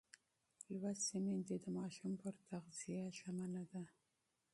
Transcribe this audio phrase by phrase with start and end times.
[0.79, 3.83] لوستې میندې د ماشوم پر تغذیه ژمنه ده.